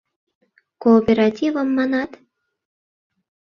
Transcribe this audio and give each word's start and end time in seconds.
Кооперативым, 0.83 1.67
манат? 1.77 2.11